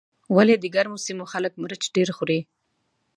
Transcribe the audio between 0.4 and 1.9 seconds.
د ګرمو سیمو خلک مرچ